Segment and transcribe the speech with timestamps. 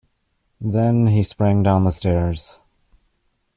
[0.59, 2.57] Then he sprang down the stairs.